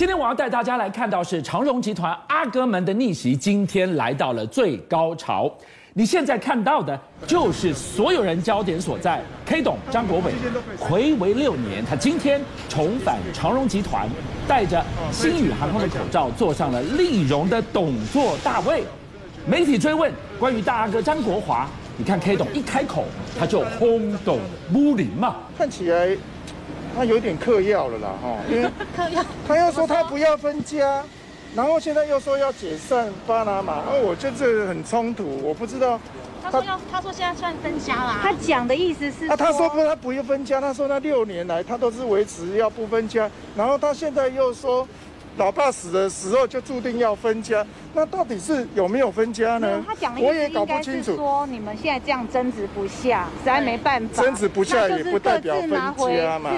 [0.00, 5.54] 今天我要带大家来看到是长荣集团阿哥们的逆袭，今天来到了最高潮。
[5.92, 10.32] 你现在看到的就是所有人焦点所在，K 董张国伟，
[10.78, 14.08] 睽违六年，他今天重返长荣集团，
[14.48, 14.82] 戴着
[15.12, 18.82] 星宇航空的口罩，坐上了立荣的董座大位。
[19.46, 23.04] 媒体追问关于大阿哥张国华，你看 K 董一开口，
[23.38, 24.38] 他就轰动
[24.72, 26.16] 武林嘛，看起来
[26.96, 28.70] 他有点嗑药了啦，哈，因为
[29.46, 31.02] 他又说他不要分家。
[31.52, 35.98] 然后现在又说要解散巴拿马，哦我觉得这很冲突，我不知道。
[36.40, 38.20] 他说要，他说现在算分家啦。
[38.22, 44.86] 他讲的意思是，啊，他说不，他不要分家，他说那六年来他都是维持要不分家，然后他现在又说，
[45.36, 49.82] 老爸死的时候就注定要分家，那到底是有没有分家呢？
[49.86, 54.22] 他讲的意思应该是说，你们现在这样争执不下，实在没办法。
[54.22, 55.70] 争执不下也不代表分
[56.16, 56.50] 家嘛。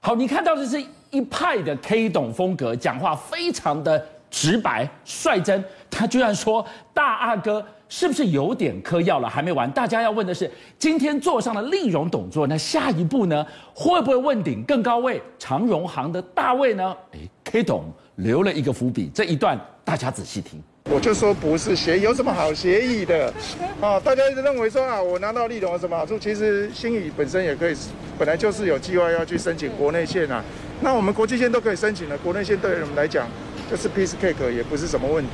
[0.00, 5.62] 好，你看到的是一派的 K 董风格，讲话非常的直白率真。
[5.90, 9.28] 他居然说大阿哥是不是有点嗑药了？
[9.28, 13.46] 还没完，大家要问的是，今天坐上了立荣董座，那下一步呢？
[13.74, 16.96] 会不会问鼎更高位长荣行的大位呢？
[17.12, 17.18] 哎
[17.50, 20.62] ，K 董留了一个伏笔，这一段大家仔细听。
[20.90, 23.32] 我就说不是协议，有什么好协议的？
[23.80, 26.18] 啊，大家一直认为说啊，我拿到立董有什么好处？
[26.18, 27.76] 其实新宇本身也可以，
[28.18, 30.42] 本来就是有计划要去申请国内线啊。
[30.80, 33.28] 那我们国际线都可以申请了，国内线对我们来讲
[33.70, 35.30] 就是 piece cake，也不是什么问题。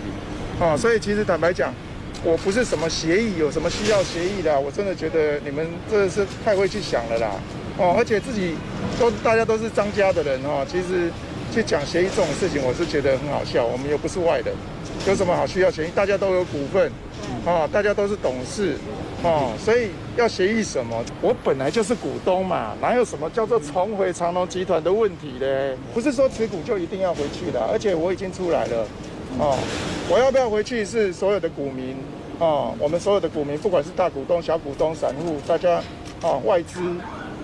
[0.60, 1.72] 啊，所以其实坦白讲，
[2.24, 7.30] 我不是什么协议，有什么需要协议的，我真的觉得你们真的是太会去想了啦。
[7.78, 8.54] 哦，而且自己
[8.98, 11.10] 都大家都是张家的人哈，其实
[11.54, 13.64] 去讲协议这种事情，我是觉得很好笑。
[13.64, 14.52] 我们又不是外人。
[15.06, 15.90] 有什么好需要协议？
[15.94, 16.90] 大家都有股份，
[17.46, 18.74] 啊，大家都是董事，
[19.22, 21.04] 啊，所以要协议什么？
[21.20, 25.76] 我本来就是股东嘛，哪有什么叫做重回长隆集团的问题呢？
[25.92, 28.86] 不是说持股就一定要回去的，而且我已经出来了，
[29.38, 29.56] 哦，
[30.10, 31.96] 我要不要回去是所有的股民，
[32.40, 35.82] 哦，我们所有的股民，不管是大股东、小股东、散户，大家，
[36.22, 36.80] 啊，外资，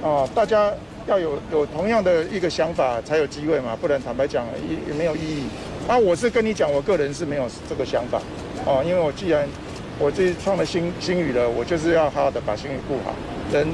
[0.03, 0.73] 啊，大家
[1.11, 5.43] 要有有同样的一个想法才有机会嘛，不然坦白讲也也没有意义。
[5.89, 8.23] 那、啊、我是跟你讲，我个人是没有这个想法，
[8.65, 9.45] 哦，因为我既然
[9.99, 13.13] 我自己创了新新宇了，我就是要好好的把新宇顾好，
[13.53, 13.67] 人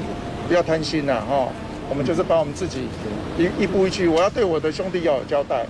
[0.47, 1.49] 不要贪心呐，哈、哦，
[1.89, 2.87] 我们就是把我们自己
[3.37, 5.63] 一一步一去，我要对我的兄弟要有交代。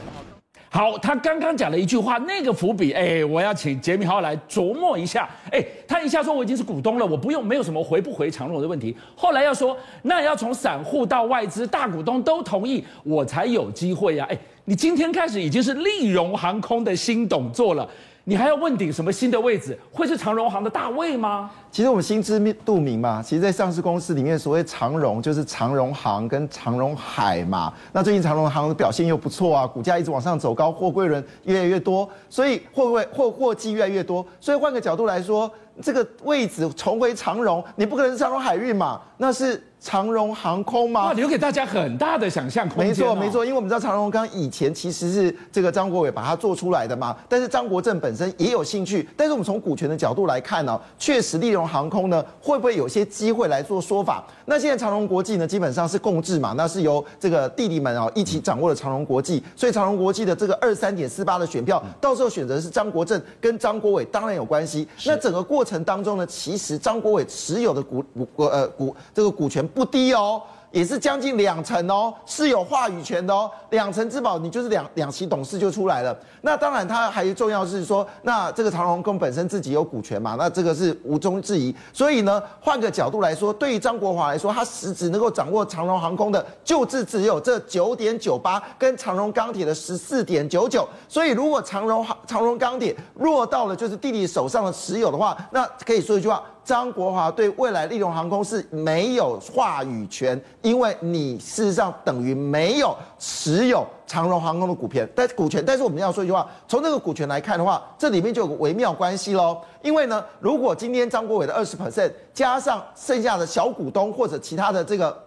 [0.77, 5.27] 好，他刚刚讲了一句话，那个伏笔，哎，我要请杰米豪来琢磨一下。
[5.51, 8.95] 哎，他一下说我已经是股东了，我不用没有什么回不回长荣的问题。
[9.15, 14.27] 后来要说，那要从散户到外资大股东都同意，我才有机会呀。
[14.29, 14.37] 哎。
[14.65, 17.89] 你今天开始已经是立荣航空的新董座了，
[18.29, 19.79] 你还要问鼎什么新的位置？
[19.89, 21.49] 会是长荣行的大位吗？
[21.71, 27.71] 其实我们心知肚明嘛，其实，在上市公司里面，所谓长荣就是长荣行跟长荣海嘛。
[27.93, 34.25] 那最近长荣行的表现又不错啊，股价一直往上走高，货柜轮越来越多，所以货柜货货机越来越多。
[34.41, 35.49] 所以换个角度来说，
[35.81, 38.99] 这个位置重回长荣，你不可能是长荣海运嘛？
[39.17, 39.61] 那是。
[39.79, 41.13] 长荣航空吗？
[41.13, 42.87] 留给大家很大的想象空间。
[42.87, 47.15] 没错，没错，因为我们知道长荣刚以前其实是这个张国伟把它做出来的嘛。
[47.29, 49.07] 但是张国政本身也有兴趣。
[49.15, 54.25] 但是我们从股权的角度来看呢、哦，确实立荣航空呢会不会有些机会来做说法？
[54.45, 64.87] 那现在长荣国际呢基本上是共治嘛，那是由这个弟弟们啊一起掌握了长荣国际，所以长荣国际的这个二三点四八的选票，到时候选择是张国政跟张国伟，当然有关系。
[65.05, 68.03] 那整个过程当中呢，其实张国伟持有的股
[68.35, 69.65] 股呃股这个股权。
[69.67, 70.41] 不低哦，
[70.71, 73.49] 也是将近两成哦，是有话语权的哦。
[73.69, 76.17] 两成之宝，你就是两两席董事就出来了。
[76.41, 81.75] 那当然，它还重要是说，那这个长荣航空本身自己有股权嘛，那这个是毋庸置疑。
[81.91, 90.87] 所以呢，换个角度来说，对于张国华来说，他实质能够掌握长荣航空的，就是只有这九点九八，跟长荣钢铁的十四点九九。
[91.09, 96.41] 所以，如果长荣长荣钢铁落到了就是弟弟手上的持有的话，那可以说一句话。
[96.67, 105.63] 张国华对未来立荣航空是没有话语权，因为你事实上等于没有持有长荣航空的股权，但股权。
[105.65, 109.61] 但是我们要说一句话，从这个股权来看的话，这里面就有个微妙关系喽。
[109.81, 115.26] 因为呢，如果今天张国伟的二十 percent 加上剩下的小股东或者其他的这个。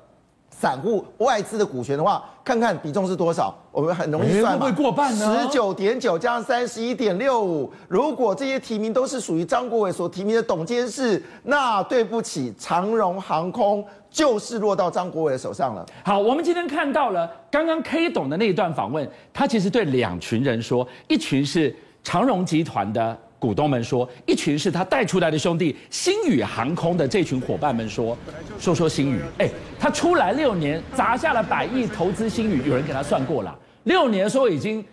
[0.61, 4.67] 散户外资的股权的话，看看比重是多少，我们很容易算嘛。
[4.67, 5.41] 会过半呢？
[5.41, 15.87] 十九点九加上三十一点六五，如果这些提名都是属于张国伟所提名的董监事，那对不起，长荣航空就是落到张国伟的手上了。
[16.05, 21.75] 好，我们今天看到了刚刚 K 董的那一段访问，他其实对两群人说，一群是
[22.05, 23.17] 长荣集团的。
[23.41, 28.17] 股东们说，一群是他带出来的兄弟，星宇航空的这群伙伴们说，
[28.59, 29.49] 说说星宇，哎，
[29.81, 34.85] 他出来六年，砸下了百亿投资星宇，有人给他算过了，六年说已经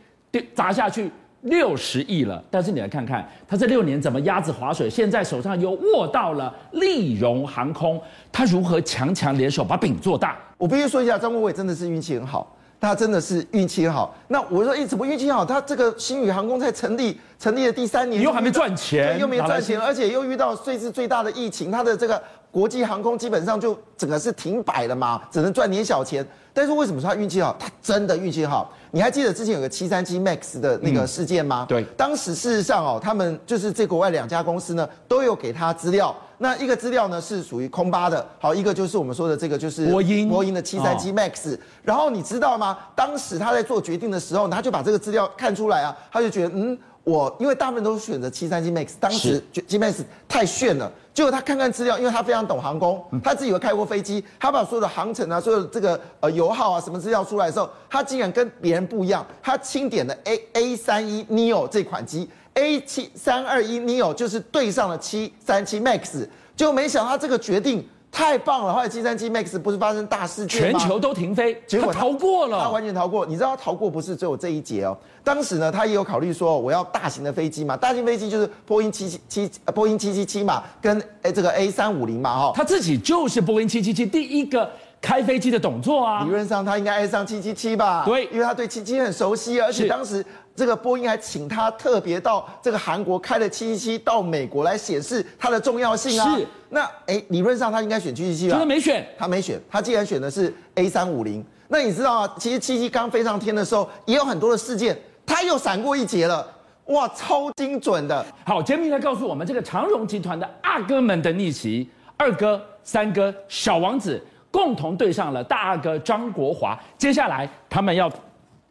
[0.55, 1.11] 砸下去
[1.41, 8.01] 六十亿了，但是你来看看他这六年怎么鸭子划水，现在手上又握到了立荣航空，
[8.31, 10.37] 他如何强强联手把饼做大？
[10.57, 12.56] 我必须说一下，张国伟真的是运气很好。
[12.79, 14.15] 他真的是运气好。
[14.27, 15.43] 那我说，哎，怎么运气好？
[15.43, 22.21] 他这个星宇航空在成立，成立了第三年，又还没赚钱，又没赚钱，而且又遇到最是最大的疫情，他的这个
[22.57, 26.25] 国际航空基本上就整个是停摆了嘛，只能赚点小钱。
[26.51, 27.55] 但是为什么说他运气好？
[27.59, 28.73] 他真的运气好。
[28.89, 31.67] 你还记得之前有个七三七 MAX 的那个事件吗？
[31.69, 36.15] 对，当时事实上哦，他们就是这国外两家公司呢，都有给他资料。
[36.39, 41.55] 那一个资料呢是属于空巴的，好，一个就是我们说的这个就是波音波音的七三七 MAX。
[41.83, 42.75] 然后你知道吗？
[42.95, 46.75] 当时他在做决定的时候，他就把这个资料看出来啊，他就觉得嗯，
[47.07, 50.91] 我因为大部分都是选择七三七 MAX，当时 G MAX 太炫了。
[51.13, 62.29] 结果他看看资料，因为他非常懂航空，他自己有开过飞机，他把所有的航程啊，所有的这个呃油耗啊什么资料出来的时候，他竟然跟别人不一样，他钦点了 A A 三一 Neo 这款机。
[62.55, 66.27] A 七三二一 neo 就是对上了七三七 max，
[66.57, 68.73] 就没想到他这个决定太棒了。
[68.73, 70.79] 后来七三七 max 不是发生大事件吗？
[70.79, 73.23] 全球都停飞，结果他逃过了，他完全逃过。
[73.23, 74.97] 你知道他逃过不是只有这一劫哦。
[75.23, 82.51] 当时呢，他也有考虑说，我要大型的飞机嘛，大型飞机就是波音七七七，波音七七七嘛，跟诶这个 A 三五零嘛哈。
[82.55, 84.67] 他自己就是波音七七七第一个
[84.99, 86.23] 开飞机的动作啊。
[86.23, 88.03] 理论上他应该爱上七七七吧？
[88.03, 90.25] 对，因为他对七七很熟悉，而且当时。
[90.57, 96.35] 这个波音还请他特别到这个韩国开了七七七到美国来显示它的重要性啊。
[96.35, 96.47] 是。
[96.69, 98.57] 那哎，理论上他应该选七七七吧？
[98.57, 99.61] 他没选，他没选。
[99.69, 102.35] 他既然选的是 A 三五零，那你知道啊？
[102.39, 106.45] 其实七七刚飞上天的时候，也有很多的事件，他又闪过一劫了。
[106.85, 108.25] 哇，超精准的。
[108.43, 111.87] 好，杰明来告诉我们，这个长荣集团的阿哥们的逆袭，
[112.17, 114.19] 二哥、三哥、小王子
[114.49, 116.75] 共同对上了大阿哥张国华。
[116.97, 118.11] 接下来他们要。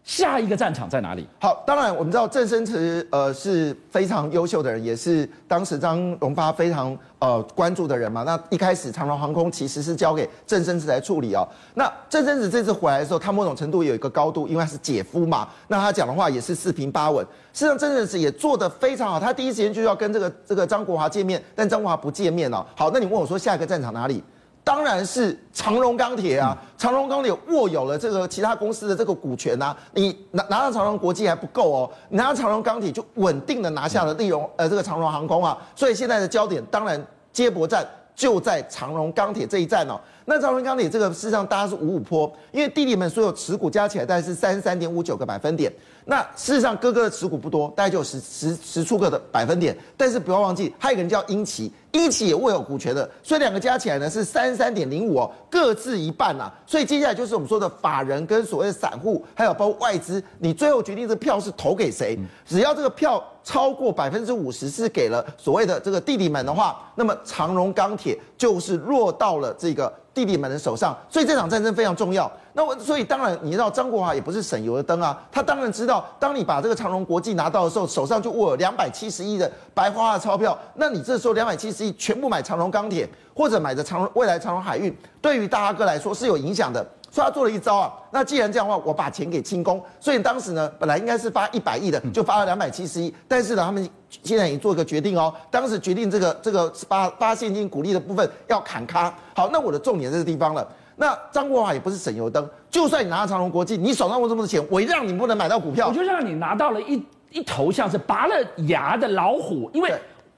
[0.07, 1.27] 下一个战场在哪里？
[1.41, 8.23] 好，当然我们知道郑生慈呃是非常优秀的人，也是当时张荣发非常呃关注的人嘛。
[8.23, 11.47] 那一开始长荣航空其实是交给郑生慈来处理哦。
[11.75, 15.49] 那郑生慈这次回来的时候，他某种程度有一个高度，因为他是姐夫嘛。
[15.67, 17.27] 那他讲的话也是四平八稳。
[17.53, 19.19] 事实上，郑生慈也做得非常好。
[19.19, 22.65] 他第一时间就要跟这个这个张国华见面，但张国华不见面哦。
[22.77, 24.23] 好，那你问我说下一个战场哪里？
[24.67, 26.59] 当然是长荣钢铁啊！
[26.77, 37.01] 长荣钢铁握有了这个其他公司的这个股权啊，你拿拿到长荣国际还不够哦，你拿到长荣钢铁就稳定的拿下了利荣呃这个长荣航空啊，所以现在的焦点当然
[37.33, 37.87] 接驳战
[38.17, 40.01] 就在长荣钢铁这一站哦。
[40.25, 45.73] 那长荣钢铁这个事实上大家是五五坡，因为弟弟们所有持股加起来大概是三十三点五九个百分点。
[46.09, 49.77] 那事实上，哥哥的持股不多，大概就有十十十出个的百分点。
[49.97, 56.53] 但是不要忘记，还有一个人叫英奇，英奇也握有股权的，所以两个加起来呢是三十三点零五哦，各自一半啊。
[56.65, 62.17] 所以接下来就是我们说的法人跟所谓的散户，还有包括外资，你最后决定这票是投给谁？
[62.47, 69.93] 只要这个票超过百分之五十是给了所谓的这个弟弟们的话，那么长荣钢铁就是落到了这个。
[70.17, 72.33] 弟弟们的手上，所以这场战争非常重要。
[72.55, 75.23] 那我所以当然，你知道张国华也不是省油的灯啊。
[75.31, 80.59] 他当然知道，当你把这个长荣国际拿到的时候，手上就握有两百七十亿的白花花的钞票。
[80.75, 86.85] 那你这时候两百七十亿全部买长荣钢铁，或者买的长荣未来长荣海运，对于大阿哥来说是有影响的。
[87.09, 87.91] 所以他做了一招啊。
[88.11, 89.83] 那既然这样的话，我把钱给清空。
[89.99, 93.15] 所以当时呢，本来应该是发一百亿的，就发了两百七十亿。
[93.27, 93.89] 但是呢，他们
[94.23, 95.33] 现在已经做一个决定哦。
[95.51, 99.13] 当时决定这个这个发发现金股利的部分要砍咖。
[99.35, 100.67] 好，那我的重点在这个地方了。
[100.97, 108.35] 那张国华也不是省油灯，就算你拿到长隆国际，你手上握这么多钱，我让你不能买到股票，我就让你拿到了一一头像是拔了
[108.67, 109.93] 牙的老虎，因为。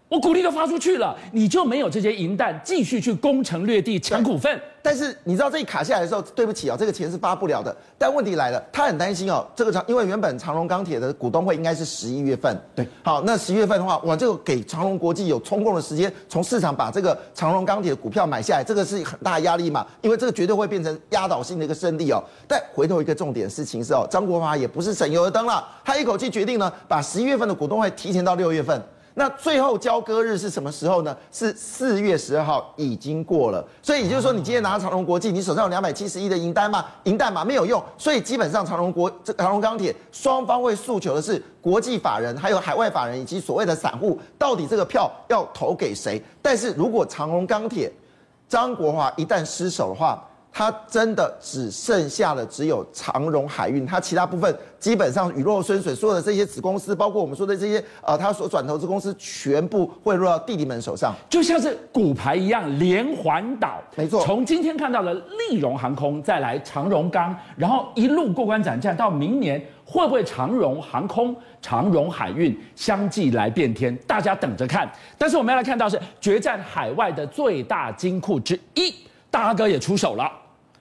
[0.09, 4.59] 我股利都发出去了，你就没有这些银弹继续去攻城略地抢股份。
[4.81, 7.77] 但是你知道这一卡下来的时候，对不起啊、哦，这个钱是发不了的。
[7.99, 22.25] 但问题来了，他很担心哦，这个长因为原本长荣钢铁的股东会应该是十一月份，对，好，那十一月份的话，我这个给长荣国际有充分的时间从市场把这个长荣钢铁的股票买下来，这个是很大的压力嘛，因为这个绝对会变成压倒性的一个胜利哦。
[22.47, 28.81] 但回头一个重点事情是哦，张国华也不是省油的灯了，他一口气决定呢，把十一月份的股东会提前到六月份。
[29.19, 31.17] 那最后交割日是什么时候呢？
[31.33, 33.67] 是四月十二号，已经过了。
[33.83, 36.85] 所以也就是说，你今天拿到长荣国际，你手上有两百七十亿的银单嘛？
[37.03, 37.83] 银弹嘛没有用。
[37.99, 46.23] 所以基本上长荣国这长荣钢铁双方会诉求的是国际法人、还有海外法人以及所谓的散户，到底这个票要投给谁？
[46.41, 47.93] 但是如果长荣钢铁
[48.49, 63.81] 张国华一旦失手的话，它真的只剩下了只有长荣海运，它其他部分基本上雨落深水，所有的这些子公司，包括我们说的这些呃，它所转投资公司，全部会落到弟弟们手上，就像是骨牌一样连环倒。
[63.95, 65.15] 没错，从今天看到了
[65.51, 73.97] 利荣航空，再来长荣钢，然后一路过关斩将，到明年会不会长荣航空、长荣海运相继来变天？
[74.07, 74.91] 大家等着看。
[75.17, 78.95] 但是我们要来看到是决战海外的最大金库之一，
[79.31, 80.31] 大阿哥也出手了。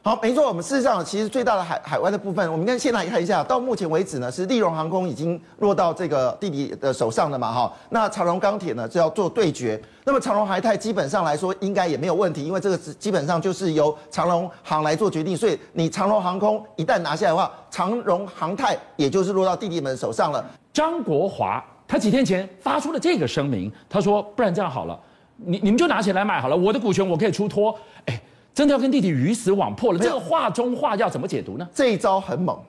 [0.04, 20.46] 好，没错，我们事实上其实最大的海海外的部分，我们先先来看一下，到目前为止呢，是利荣航空已经落到这个弟弟的手上了嘛，哈，那长荣钢铁呢就要做对决，那么长荣海泰基本上来说应该也没有问题，因为这个是基本上就是由长荣航来做决定，所以你长荣航空一旦拿下来的话，长荣航泰也就是落到弟弟们手上了。
[20.72, 24.98] 张国华他几天前发出了这个声明，他说，不然这样好了，
[25.36, 28.18] 你你们就拿钱来买好了，我的股权我可以出脱，哎。
[28.58, 30.00] 真的要跟弟弟鱼死网破了？
[30.00, 31.68] 这个话中话要怎么解读呢？
[31.76, 32.60] 这一招很猛，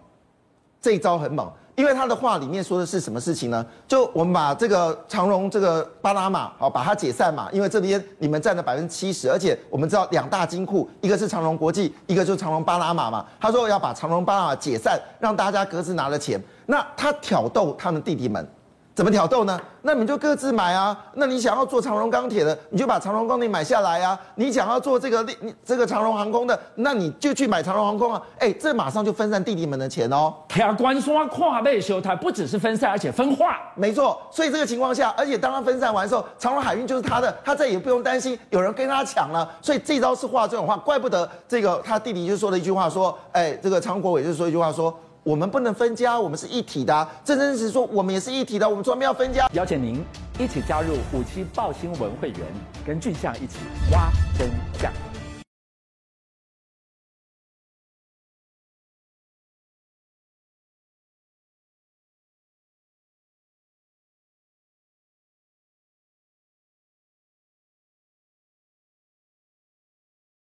[0.82, 3.64] 这一招很猛，因为他的话里面说的是什么事情呢？
[3.86, 13.24] 就我们把这个长荣这个巴拿马好把它解散嘛，因为这边你们占了百分之七十，而且我们知道两大金库，一个是长荣国际，一个就是长荣巴拿马嘛。
[13.40, 16.38] 他说要把长荣巴拿马解散，让大家各自拿了钱。
[16.66, 18.46] 那他挑逗他们弟弟们。
[18.98, 19.60] 怎么挑逗呢？
[19.82, 21.04] 那你们就各自买啊。
[21.14, 24.18] 那你想要做长荣钢铁的，你就把长荣钢铁买下来啊。
[24.34, 28.20] 你想要做这个你这个长荣航空的，那你就去买长荣航空啊。
[28.40, 30.34] 哎，这马上就分散弟弟们的钱哦。
[30.48, 33.56] 铁关刷跨背修台不只是分散，而且分化。
[33.76, 34.20] 没错。
[34.32, 39.48] 所以这个情况下，而且当他分散完的时候，长荣海运就是他的，他再也不用担心有人跟他抢了。
[39.62, 44.92] 所以这招是话这种话，怪不得这个他弟弟就说了一句话说，哎，这个常国伟就说一句话说。
[45.28, 47.06] 我们不能分家，我们是一体的。
[47.22, 48.66] 真真实实说，我们也是一体的。
[48.66, 49.46] 我们专门要分家。
[49.52, 50.02] 邀请您
[50.38, 52.40] 一起加入五七报新闻会员，
[52.86, 53.58] 跟俊相一起
[53.92, 54.48] 挖真
[54.80, 54.90] 相。